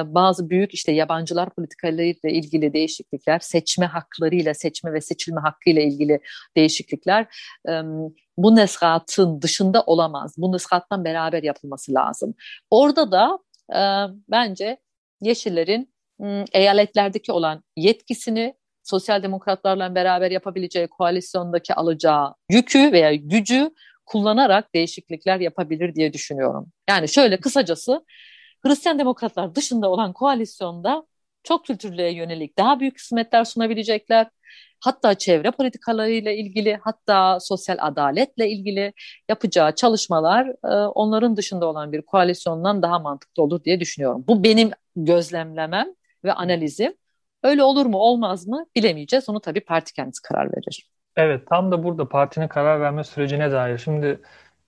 [0.04, 6.20] bazı büyük işte yabancılar politikalarıyla ilgili değişiklikler, seçme haklarıyla, seçme ve seçilme hakkıyla ilgili
[6.56, 7.26] değişiklikler
[8.36, 10.34] Bundesrat'ın dışında olamaz.
[10.38, 12.34] Bundesrat'tan beraber yapılması lazım.
[12.70, 13.38] Orada da
[13.74, 13.80] e,
[14.28, 14.76] bence
[15.20, 23.70] Yeşillerin e, eyaletlerdeki olan yetkisini sosyal demokratlarla beraber yapabileceği koalisyondaki alacağı yükü veya gücü
[24.06, 26.72] kullanarak değişiklikler yapabilir diye düşünüyorum.
[26.88, 28.04] Yani şöyle kısacası
[28.60, 31.06] Hristiyan demokratlar dışında olan koalisyonda
[31.42, 34.26] çok kültürlüğe yönelik daha büyük hizmetler sunabilecekler.
[34.80, 38.92] Hatta çevre politikalarıyla ilgili, hatta sosyal adaletle ilgili
[39.28, 44.24] yapacağı çalışmalar e, onların dışında olan bir koalisyondan daha mantıklı olur diye düşünüyorum.
[44.28, 45.86] Bu benim gözlemlemem
[46.24, 46.94] ve analizim.
[47.42, 49.28] Öyle olur mu olmaz mı bilemeyeceğiz.
[49.28, 50.90] Onu tabii parti kendisi karar verir.
[51.16, 53.78] Evet, tam da burada partinin karar verme sürecine dair.
[53.78, 54.20] Şimdi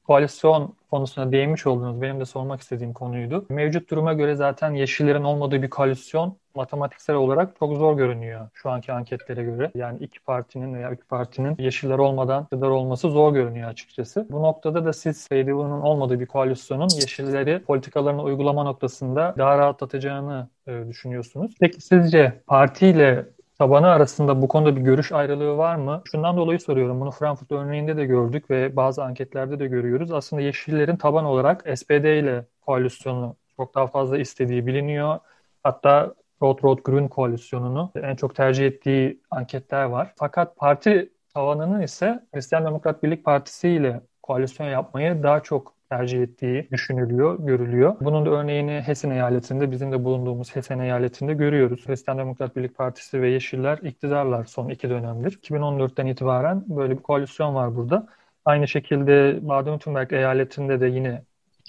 [0.06, 2.02] koalisyon konusuna değinmiş oldunuz.
[2.02, 3.46] Benim de sormak istediğim konuydu.
[3.48, 8.92] Mevcut duruma göre zaten Yeşillerin olmadığı bir koalisyon matematiksel olarak çok zor görünüyor şu anki
[8.92, 9.70] anketlere göre.
[9.74, 14.26] Yani iki partinin veya iki partinin Yeşiller olmadan iktidar olması zor görünüyor açıkçası.
[14.30, 20.88] Bu noktada da siz CDU'nun olmadığı bir koalisyonun Yeşilleri politikalarını uygulama noktasında daha rahatlatacağını e,
[20.88, 21.54] düşünüyorsunuz.
[21.60, 23.26] Peki sizce partiyle
[23.62, 26.02] tabanı arasında bu konuda bir görüş ayrılığı var mı?
[26.04, 27.00] Şundan dolayı soruyorum.
[27.00, 30.12] Bunu Frankfurt örneğinde de gördük ve bazı anketlerde de görüyoruz.
[30.12, 35.18] Aslında Yeşillerin taban olarak SPD ile koalisyonu çok daha fazla istediği biliniyor.
[35.62, 40.12] Hatta Road Road Grün koalisyonunu en çok tercih ettiği anketler var.
[40.16, 46.68] Fakat parti tavanının ise Hristiyan Demokrat Birlik Partisi ile koalisyon yapmayı daha çok tercih ettiği
[46.72, 47.96] düşünülüyor, görülüyor.
[48.00, 51.88] Bunun da örneğini Hessen eyaletinde, bizim de bulunduğumuz Hessen eyaletinde görüyoruz.
[51.88, 55.38] Hristiyan Demokrat Birlik Partisi ve Yeşiller iktidarlar son iki dönemdir.
[55.42, 58.06] 2014'ten itibaren böyle bir koalisyon var burada.
[58.44, 61.22] Aynı şekilde Baden-Württemberg eyaletinde de yine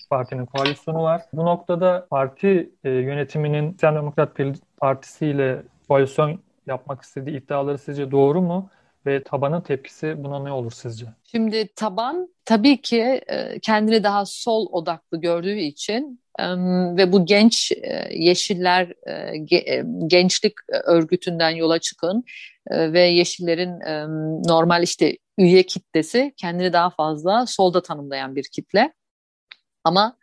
[0.10, 1.22] partinin koalisyonu var.
[1.34, 4.40] Bu noktada parti e, yönetiminin Hristiyan Demokrat
[4.78, 8.70] Partisi ile koalisyon yapmak istediği iddiaları sizce doğru mu?
[9.06, 11.06] Ve tabanın tepkisi buna ne olur sizce?
[11.24, 16.24] Şimdi taban tabii ki e, kendini daha sol odaklı gördüğü için
[16.98, 19.38] ve bu genç e, yeşiller e,
[20.08, 20.54] gençlik
[20.86, 22.24] örgütünden yola çıkın
[22.72, 23.80] ve yeşillerin
[24.48, 28.94] normal işte üye kitlesi kendini daha fazla solda tanımlayan bir kitle.
[29.84, 30.18] Ama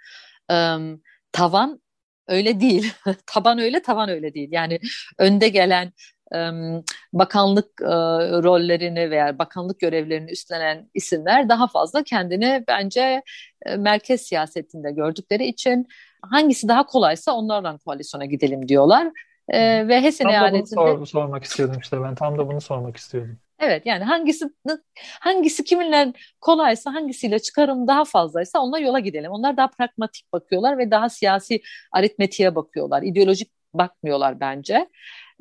[1.33, 1.81] tavan
[2.29, 2.93] öyle değil.
[3.27, 4.49] Taban öyle, tavan öyle değil.
[4.53, 4.81] Yani
[5.19, 5.93] önde gelen
[7.13, 7.81] bakanlık
[8.43, 13.23] rollerini veya bakanlık görevlerini üstlenen isimler daha fazla kendini bence
[13.77, 15.87] merkez siyasetinde gördükleri için
[16.23, 19.09] hangisi daha kolaysa onlardan koalisyona gidelim diyorlar.
[19.49, 20.75] Ee, ve Hessen tam eyaletinde...
[20.75, 23.39] Tam da bunu sor, sormak istiyordum işte ben tam da bunu sormak istiyordum.
[23.59, 24.45] Evet yani hangisi
[25.21, 29.31] hangisi kiminle kolaysa hangisiyle çıkarım daha fazlaysa onunla yola gidelim.
[29.31, 31.63] Onlar daha pragmatik bakıyorlar ve daha siyasi
[31.93, 33.03] aritmetiğe bakıyorlar.
[33.03, 34.89] İdeolojik bakmıyorlar bence.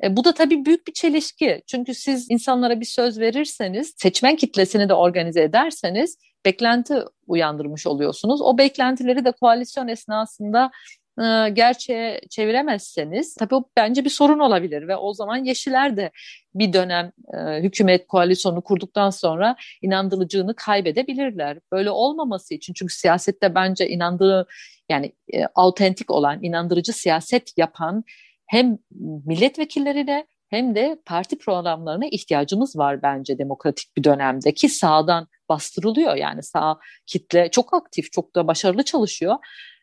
[0.04, 1.62] E, bu da tabii büyük bir çelişki.
[1.66, 6.94] Çünkü siz insanlara bir söz verirseniz, seçmen kitlesini de organize ederseniz beklenti
[7.26, 8.40] uyandırmış oluyorsunuz.
[8.42, 10.70] O beklentileri de koalisyon esnasında
[11.18, 16.10] e, gerçeğe çeviremezseniz tabii o bence bir sorun olabilir ve o zaman Yeşiller de
[16.54, 21.58] bir dönem e, hükümet koalisyonu kurduktan sonra inandırıcılığını kaybedebilirler.
[21.72, 24.46] Böyle olmaması için çünkü siyasette bence inandığı
[24.88, 28.04] yani e, autentik olan, inandırıcı siyaset yapan
[28.50, 28.78] hem
[29.26, 36.14] milletvekillerine hem de parti programlarına ihtiyacımız var bence demokratik bir dönemde ki sağdan bastırılıyor.
[36.14, 39.36] Yani sağ kitle çok aktif çok da başarılı çalışıyor.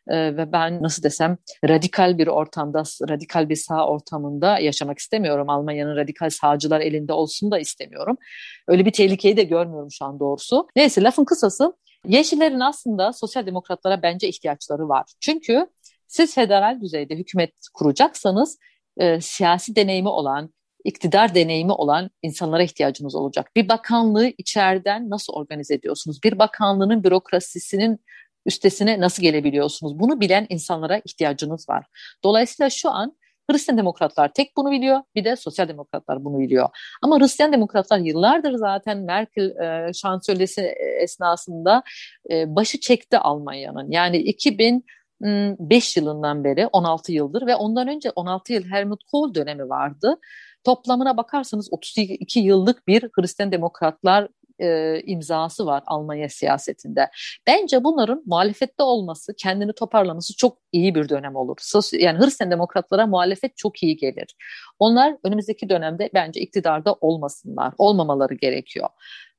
[0.08, 5.50] Ee, ve ben nasıl desem radikal bir ortamda radikal bir sağ ortamında yaşamak istemiyorum.
[5.50, 8.16] Almanya'nın radikal sağcılar elinde olsun da istemiyorum.
[8.68, 10.68] Öyle bir tehlikeyi de görmüyorum şu an doğrusu.
[10.76, 11.72] Neyse lafın kısası
[12.06, 15.04] Yeşillerin aslında sosyal demokratlara bence ihtiyaçları var.
[15.20, 15.66] Çünkü
[16.08, 18.58] siz federal düzeyde hükümet kuracaksanız
[18.96, 23.50] e, siyasi deneyimi olan, iktidar deneyimi olan insanlara ihtiyacınız olacak.
[23.56, 26.22] Bir bakanlığı içeriden nasıl organize ediyorsunuz?
[26.24, 28.04] Bir bakanlığın bürokrasisinin
[28.46, 29.98] üstesine nasıl gelebiliyorsunuz?
[29.98, 31.86] Bunu bilen insanlara ihtiyacınız var.
[32.24, 33.16] Dolayısıyla şu an
[33.50, 36.68] Hristiyan demokratlar tek bunu biliyor, bir de sosyal demokratlar bunu biliyor.
[37.02, 40.60] Ama Hristiyan demokratlar yıllardır zaten Merkel e, şansölyesi
[41.02, 41.82] esnasında
[42.30, 43.90] e, başı çekti Almanya'nın.
[43.90, 44.84] Yani 2000
[45.20, 50.16] 5 yılından beri 16 yıldır ve ondan önce 16 yıl Helmut Kohl dönemi vardı.
[50.64, 54.28] Toplamına bakarsanız 32 yıllık bir Hristiyan Demokratlar
[54.60, 57.10] e, imzası var Almanya siyasetinde.
[57.46, 61.56] Bence bunların muhalefette olması, kendini toparlaması çok iyi bir dönem olur.
[61.60, 64.36] Sos yani Hristiyan Demokratlara muhalefet çok iyi gelir.
[64.78, 68.88] Onlar önümüzdeki dönemde bence iktidarda olmasınlar, olmamaları gerekiyor.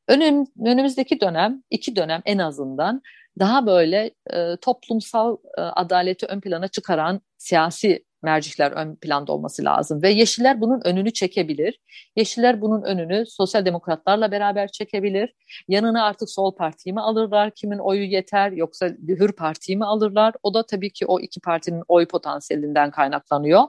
[0.10, 3.02] Önüm, önümüzdeki dönem, iki dönem en azından
[3.40, 10.02] daha böyle e, toplumsal e, adaleti ön plana çıkaran siyasi mercikler ön planda olması lazım
[10.02, 11.80] ve Yeşiller bunun önünü çekebilir.
[12.16, 15.34] Yeşiller bunun önünü sosyal demokratlarla beraber çekebilir.
[15.68, 17.52] Yanına artık sol partiyi mi alırlar?
[17.56, 20.34] Kimin oyu yeter yoksa Hür partiyi mi alırlar?
[20.44, 23.64] O da tabii ki o iki partinin oy potansiyelinden kaynaklanıyor.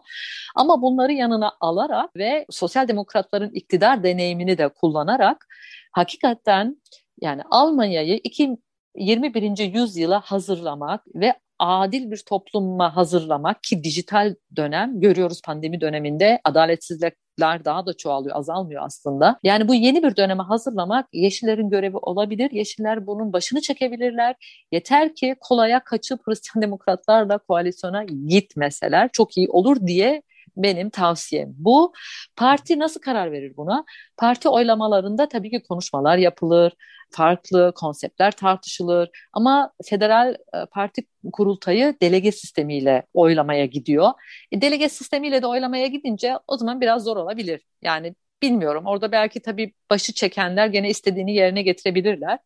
[0.57, 5.47] Ama bunları yanına alarak ve sosyal demokratların iktidar deneyimini de kullanarak
[5.93, 6.77] hakikaten
[7.21, 8.57] yani Almanya'yı iki
[8.97, 9.59] 21.
[9.59, 17.87] yüzyıla hazırlamak ve adil bir topluma hazırlamak ki dijital dönem görüyoruz pandemi döneminde adaletsizlikler daha
[17.87, 19.39] da çoğalıyor, azalmıyor aslında.
[19.45, 22.51] Yani bu yeni bir döneme hazırlamak Yeşillerin görevi olabilir.
[22.51, 24.37] Yeşiller bunun başını çekebilirler.
[24.73, 30.23] Yeter ki kolaya kaçıp Hristiyan demokratlarla koalisyona gitmeseler çok iyi olur diye
[30.63, 31.93] benim tavsiyem bu.
[32.37, 33.85] Parti nasıl karar verir buna?
[34.17, 36.73] Parti oylamalarında tabii ki konuşmalar yapılır,
[37.11, 44.11] farklı konseptler tartışılır ama federal e, parti kurultayı delege sistemiyle oylamaya gidiyor.
[44.53, 47.67] E, delege sistemiyle de oylamaya gidince o zaman biraz zor olabilir.
[47.83, 52.39] Yani bilmiyorum orada belki tabii başı çekenler gene istediğini yerine getirebilirler.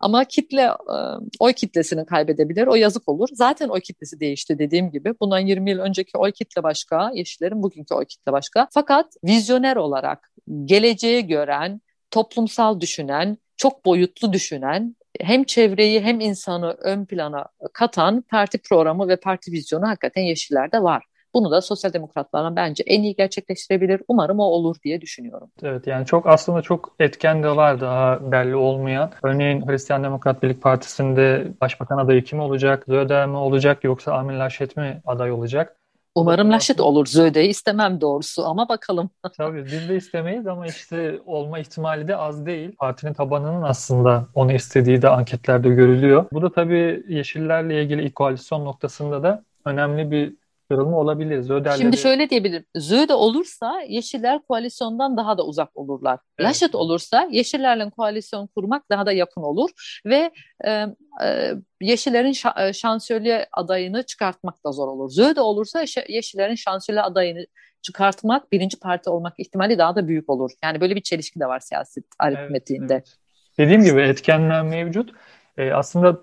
[0.00, 0.96] Ama kitle e,
[1.40, 2.66] oy kitlesini kaybedebilir.
[2.66, 3.28] O yazık olur.
[3.32, 5.14] Zaten oy kitlesi değişti dediğim gibi.
[5.20, 8.68] Bundan 20 yıl önceki oy kitle başka, Yeşillerin bugünkü oy kitle başka.
[8.70, 10.30] Fakat vizyoner olarak
[10.64, 11.80] geleceği gören,
[12.10, 19.16] toplumsal düşünen, çok boyutlu düşünen, hem çevreyi hem insanı ön plana katan parti programı ve
[19.16, 21.04] parti vizyonu hakikaten Yeşiller'de var.
[21.34, 24.02] Bunu da sosyal demokratlarla bence en iyi gerçekleştirebilir.
[24.08, 25.50] Umarım o olur diye düşünüyorum.
[25.62, 29.10] Evet yani çok aslında çok etken de var daha belli olmayan.
[29.22, 32.84] Örneğin Hristiyan Demokrat Birlik Partisi'nde başbakan adayı kim olacak?
[32.88, 35.76] Zöder mi olacak yoksa Amin Laşet mi aday olacak?
[36.14, 37.06] Umarım Laşet olur.
[37.06, 39.10] Zöde'yi istemem doğrusu ama bakalım.
[39.36, 42.76] Tabii biz de istemeyiz ama işte olma ihtimali de az değil.
[42.78, 46.24] Partinin tabanının aslında onu istediği de anketlerde görülüyor.
[46.32, 50.34] Bu da tabii Yeşillerle ilgili ilk koalisyon noktasında da önemli bir
[50.68, 51.42] kırılma olabilir.
[51.42, 51.78] Zöderleri...
[51.78, 52.64] Şimdi şöyle diyebilirim.
[52.76, 56.18] Zöde olursa Yeşiller koalisyondan daha da uzak olurlar.
[56.38, 56.48] Evet.
[56.48, 59.70] Laşet olursa Yeşillerle koalisyon kurmak daha da yakın olur
[60.06, 60.30] ve
[60.64, 60.70] e,
[61.24, 65.10] e, Yeşillerin şa- şansölye adayını çıkartmak da zor olur.
[65.10, 67.46] Zöde olursa Yeşillerin şansölye adayını
[67.82, 70.50] çıkartmak, birinci parti olmak ihtimali daha da büyük olur.
[70.64, 72.94] Yani böyle bir çelişki de var siyaset aritmetiğinde.
[72.94, 73.58] Evet, evet.
[73.58, 75.10] Dediğim gibi etkenler mevcut.
[75.56, 76.20] E, aslında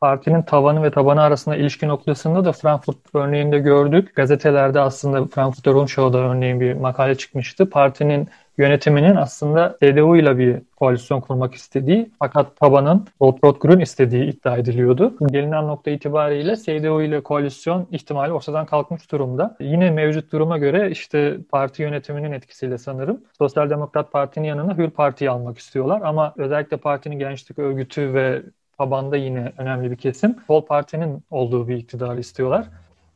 [0.00, 4.14] partinin tavanı ve tabanı arasında ilişki noktasında da Frankfurt örneğinde gördük.
[4.16, 7.70] Gazetelerde aslında Frankfurter Rundschau'da örneğin bir makale çıkmıştı.
[7.70, 15.14] Partinin yönetiminin aslında CDU ile bir koalisyon kurmak istediği fakat tabanın Rot-Rot-Grün istediği iddia ediliyordu.
[15.26, 19.56] Gelinen nokta itibariyle CDU ile koalisyon ihtimali ortadan kalkmış durumda.
[19.60, 25.30] Yine mevcut duruma göre işte parti yönetiminin etkisiyle sanırım Sosyal Demokrat Parti'nin yanına Hür Parti'yi
[25.30, 28.42] almak istiyorlar ama özellikle partinin gençlik örgütü ve
[28.78, 30.36] tabanda yine önemli bir kesim.
[30.46, 32.66] Sol Parti'nin olduğu bir iktidar istiyorlar.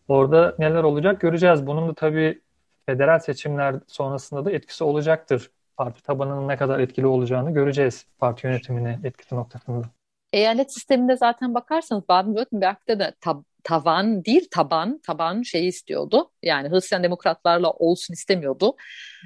[0.08, 1.66] Orada neler olacak göreceğiz.
[1.66, 2.40] Bunun da tabii
[2.86, 5.50] federal seçimler sonrasında da etkisi olacaktır.
[5.76, 9.86] Parti tabanının ne kadar etkili olacağını göreceğiz parti yönetimine etkisi noktasında.
[10.32, 16.30] Eyalet sisteminde zaten bakarsanız Baden-Württemberg'de de tab tavan değil taban, taban şeyi istiyordu.
[16.42, 18.76] Yani Hristiyan demokratlarla olsun istemiyordu.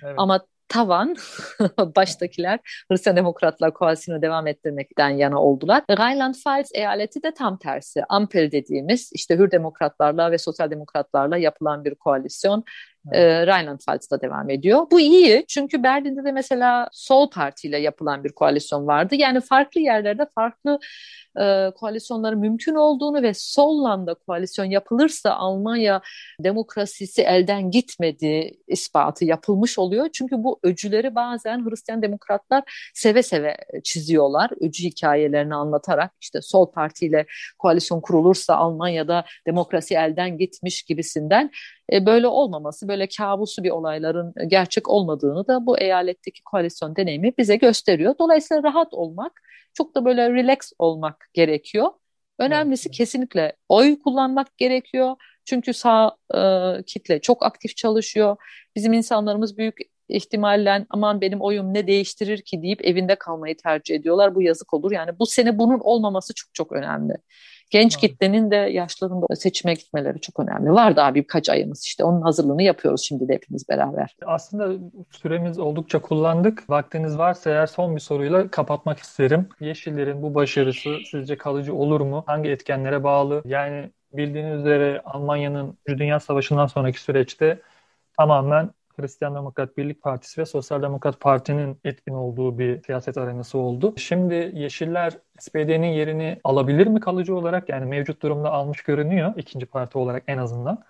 [0.05, 0.14] Evet.
[0.16, 1.16] Ama tavan
[1.96, 5.83] baştakiler Hristiyan Demokratlar koalisyonu devam ettirmekten yana oldular.
[5.90, 8.03] Rheinland-Pfalz eyaleti de tam tersi.
[8.09, 12.64] Ampel dediğimiz işte Hür Demokratlarla ve Sosyal Demokratlarla yapılan bir koalisyon
[13.12, 14.87] e, Rheinland-Pfalz'da devam ediyor.
[14.91, 19.15] Bu iyi çünkü Berlin'de de mesela Sol Parti ile yapılan bir koalisyon vardı.
[19.15, 20.79] Yani farklı yerlerde farklı
[21.41, 26.01] e, koalisyonların mümkün olduğunu ve Sol'la koalisyon yapılırsa Almanya
[26.41, 30.09] demokrasisi elden gitmedi ispatı yapılmış oluyor.
[30.12, 34.51] Çünkü bu öcüleri bazen Hristiyan demokratlar seve seve çiziyorlar.
[34.61, 37.27] Öcü hikayelerini anlatarak işte Sol Parti ile
[37.59, 41.51] koalisyon kurulursa Almanya'da demokrasi elden gitmiş gibisinden
[41.93, 47.57] e, böyle olmaması, böyle kabusu bir olayların gerçek olmadığını da bu eyaletteki koalisyon deneyimi bize
[47.57, 48.14] gösteriyor.
[48.18, 49.33] Dolayısıyla rahat olmak,
[49.74, 51.88] çok da böyle relax olmak gerekiyor.
[52.38, 52.96] Önemlisi evet.
[52.96, 55.16] kesinlikle oy kullanmak gerekiyor.
[55.44, 56.40] Çünkü sağ e,
[56.87, 58.37] kitle çok aktif çalışıyor.
[58.76, 59.76] Bizim insanlarımız büyük
[60.09, 64.35] ihtimalle aman benim oyum ne değiştirir ki deyip evinde kalmayı tercih ediyorlar.
[64.35, 64.92] Bu yazık olur.
[64.92, 67.14] Yani bu sene bunun olmaması çok çok önemli.
[67.73, 70.73] Genç kitlenin de yaşlarında seçime gitmeleri çok önemli.
[70.73, 74.17] Var daha birkaç ayımız işte onun hazırlığını yapıyoruz şimdi de hepimiz beraber.
[74.27, 76.71] Aslında süremiz oldukça kullandık.
[76.71, 79.49] Vaktiniz varsa eğer son bir soruyla kapatmak isterim.
[79.61, 82.25] Yeşillerin bu başarısı sizce kalıcı olur mu?
[82.27, 83.43] Hangi etkenlere bağlı?
[83.45, 87.59] Yani bildiğiniz üzere Almanya'nın Dünya Savaşı'ndan sonraki süreçte
[88.18, 93.95] tamamen Hristiyan Demokrat Birlik Partisi ve Sosyal Demokrat Parti'nin etkin olduğu bir siyaset arenası oldu.
[93.97, 97.68] Şimdi Yeşiller SPD'nin yerini alabilir mi kalıcı olarak?
[97.68, 100.84] Yani mevcut durumda almış görünüyor ikinci parti olarak en azından.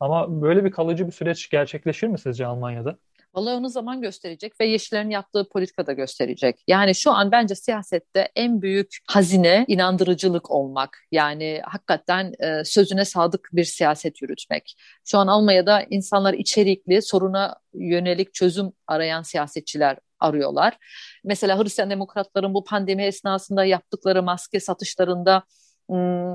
[0.00, 2.98] Ama böyle bir kalıcı bir süreç gerçekleşir mi sizce Almanya'da?
[3.36, 6.64] Vallahi onu zaman gösterecek ve Yeşillerin yaptığı politika da gösterecek.
[6.68, 10.98] Yani şu an bence siyasette en büyük hazine inandırıcılık olmak.
[11.12, 14.76] Yani hakikaten e, sözüne sadık bir siyaset yürütmek.
[15.04, 20.76] Şu an Almanya'da insanlar içerikli, soruna yönelik çözüm arayan siyasetçiler arıyorlar.
[21.24, 25.42] Mesela Hristiyan demokratların bu pandemi esnasında yaptıkları maske satışlarında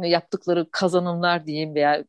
[0.03, 2.03] yaptıkları kazanımlar diyeyim veya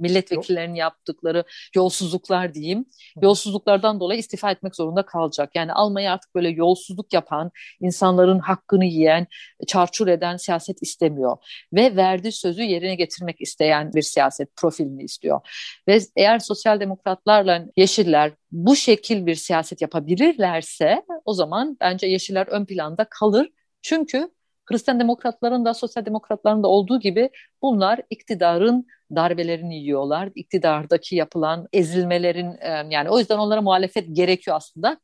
[0.00, 2.84] milletvekillerinin yaptıkları yolsuzluklar diyeyim.
[3.22, 5.50] Yolsuzluklardan dolayı istifa etmek zorunda kalacak.
[5.54, 9.26] Yani Almanya artık böyle yolsuzluk yapan, insanların hakkını yiyen,
[9.66, 11.36] çarçur eden siyaset istemiyor.
[11.72, 15.40] Ve verdiği sözü yerine getirmek isteyen bir siyaset profilini istiyor.
[15.88, 22.64] Ve eğer sosyal demokratlarla yeşiller bu şekil bir siyaset yapabilirlerse o zaman bence yeşiller ön
[22.64, 23.48] planda kalır.
[23.82, 24.30] Çünkü
[24.64, 27.30] Hristiyan demokratların da sosyal demokratların da olduğu gibi
[27.62, 30.28] bunlar iktidarın darbelerini yiyorlar.
[30.34, 32.58] İktidardaki yapılan ezilmelerin
[32.90, 35.00] yani o yüzden onlara muhalefet gerekiyor aslında.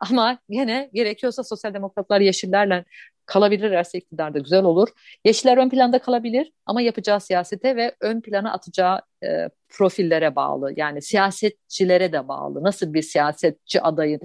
[0.00, 2.84] Ama yine gerekiyorsa sosyal demokratlar yeşillerle
[3.26, 4.88] kalabilirlerse iktidarda güzel olur.
[5.24, 10.72] Yeşiller ön planda kalabilir ama yapacağı siyasete ve ön plana atacağı e, profillere bağlı.
[10.76, 12.64] Yani siyasetçilere de bağlı.
[12.64, 14.20] Nasıl bir siyasetçi adayı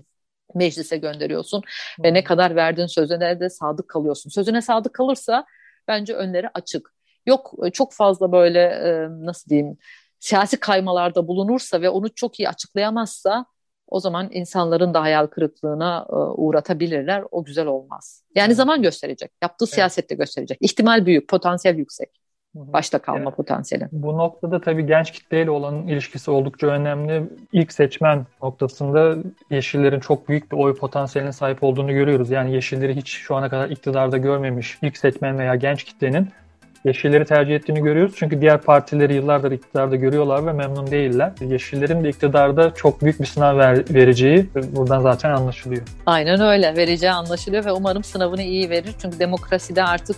[0.55, 2.05] meclise gönderiyorsun hmm.
[2.05, 4.29] ve ne kadar verdiğin sözüne de sadık kalıyorsun.
[4.29, 5.45] Sözüne sadık kalırsa
[5.87, 6.93] bence önleri açık.
[7.25, 9.77] Yok e, çok fazla böyle e, nasıl diyeyim
[10.19, 13.45] siyasi kaymalarda bulunursa ve onu çok iyi açıklayamazsa
[13.87, 17.23] o zaman insanların da hayal kırıklığına e, uğratabilirler.
[17.31, 18.23] O güzel olmaz.
[18.35, 18.57] Yani evet.
[18.57, 19.31] zaman gösterecek.
[19.41, 19.73] Yaptığı evet.
[19.73, 20.57] siyasette gösterecek.
[20.61, 22.22] İhtimal büyük, potansiyel yüksek
[22.55, 23.87] başta kalma yani, potansiyeli.
[23.91, 27.23] Bu noktada tabii genç kitleyle olan ilişkisi oldukça önemli.
[27.53, 29.15] İlk seçmen noktasında
[29.49, 32.29] Yeşillerin çok büyük bir oy potansiyeline sahip olduğunu görüyoruz.
[32.29, 36.29] Yani Yeşilleri hiç şu ana kadar iktidarda görmemiş ilk seçmen veya genç kitlenin
[36.85, 38.13] Yeşilleri tercih ettiğini görüyoruz.
[38.17, 41.31] Çünkü diğer partileri yıllardır iktidarda görüyorlar ve memnun değiller.
[41.41, 45.81] Yeşillerin de iktidarda çok büyük bir sınav ver, vereceği buradan zaten anlaşılıyor.
[46.05, 46.75] Aynen öyle.
[46.75, 48.95] Vereceği anlaşılıyor ve umarım sınavını iyi verir.
[49.01, 50.15] Çünkü demokraside artık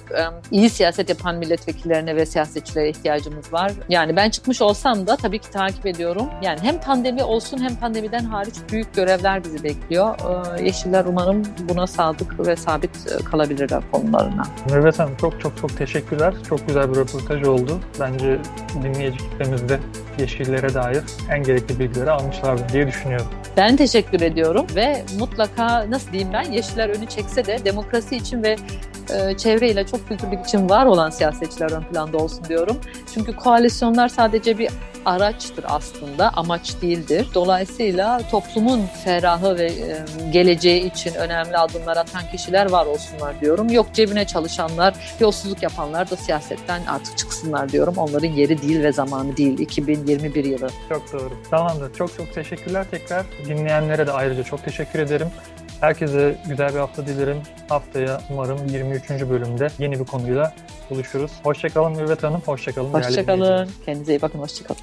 [0.52, 3.72] iyi siyaset yapan milletvekillerine ve siyasetçilere ihtiyacımız var.
[3.90, 6.26] Yani ben çıkmış olsam da tabii ki takip ediyorum.
[6.44, 10.16] Yani hem pandemi olsun hem pandemiden hariç büyük görevler bizi bekliyor.
[10.64, 12.92] Yeşiller umarım buna sadık ve sabit
[13.32, 14.44] kalabilirler konularına.
[14.70, 16.34] Mürvet Hanım çok çok çok teşekkürler.
[16.50, 17.80] Çok çok güzel bir röportaj oldu.
[18.00, 18.40] Bence
[18.84, 19.80] dinleyici kitlemizde
[20.20, 23.28] yeşillere dair en gerekli bilgileri almışlardır diye düşünüyorum.
[23.58, 28.56] Ben teşekkür ediyorum ve mutlaka nasıl diyeyim ben yeşiller önü çekse de demokrasi için ve
[29.14, 32.78] e, çevreyle çok kültürlük için var olan siyasetçiler ön planda olsun diyorum.
[33.14, 34.70] Çünkü koalisyonlar sadece bir
[35.06, 37.28] araçtır aslında, amaç değildir.
[37.34, 43.70] Dolayısıyla toplumun ferahı ve e, geleceği için önemli adımlar atan kişiler var olsunlar diyorum.
[43.70, 47.94] Yok cebine çalışanlar, yolsuzluk yapanlar da siyasetten artık çıksınlar diyorum.
[47.98, 49.60] Onların yeri değil ve zamanı değil.
[49.60, 50.70] 2021 yılı.
[50.90, 51.34] Çok doğru.
[51.52, 51.94] Tamamdır.
[51.94, 53.26] Çok çok teşekkürler tekrar.
[53.46, 55.28] Dinleyenlere de ayrıca çok teşekkür ederim.
[55.82, 57.38] Herkese güzel bir hafta dilerim.
[57.70, 59.10] Haftaya umarım 23.
[59.10, 60.54] bölümde yeni bir konuyla
[60.90, 61.32] buluşuruz.
[61.44, 62.42] Hoşçakalın Mürvet Hanım.
[62.46, 62.94] Hoşçakalın.
[62.94, 63.70] Hoşçakalın.
[63.86, 64.40] Kendinize iyi bakın.
[64.40, 64.82] Hoşçakalın.